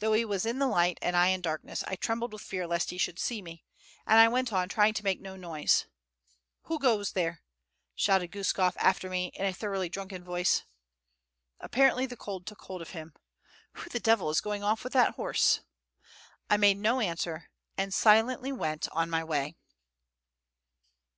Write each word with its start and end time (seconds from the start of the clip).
Though 0.00 0.12
he 0.12 0.26
was 0.26 0.44
in 0.44 0.58
the 0.58 0.66
light, 0.66 0.98
and 1.00 1.16
I 1.16 1.28
in 1.28 1.40
darkness; 1.40 1.82
I 1.86 1.96
trembled 1.96 2.34
with 2.34 2.42
fear 2.42 2.66
lest 2.66 2.90
he 2.90 2.98
should 2.98 3.18
see 3.18 3.40
me, 3.40 3.64
and 4.06 4.18
I 4.18 4.28
went 4.28 4.52
on, 4.52 4.68
trying 4.68 4.92
to 4.92 5.02
make 5.04 5.22
no 5.22 5.36
noise. 5.36 5.86
"Who 6.64 6.78
goes 6.78 7.12
there?" 7.12 7.40
shouted 7.94 8.28
Guskof 8.30 8.76
after 8.76 9.08
me 9.08 9.28
in 9.32 9.46
a 9.46 9.54
thoroughly 9.54 9.88
drunken 9.88 10.22
voice. 10.22 10.64
Apparently, 11.60 12.04
the 12.04 12.14
cold 12.14 12.44
took 12.46 12.60
hold 12.60 12.82
of 12.82 12.90
him. 12.90 13.14
"Who 13.76 13.88
the 13.88 14.00
devil 14.00 14.28
is 14.28 14.42
going 14.42 14.62
off 14.62 14.84
with 14.84 14.92
that 14.92 15.14
horse?" 15.14 15.60
I 16.50 16.58
made 16.58 16.76
no 16.76 17.00
answer, 17.00 17.48
and 17.78 17.94
silently 17.94 18.52
went 18.52 18.86
on 18.92 19.08
my 19.08 19.24
way. 19.24 19.56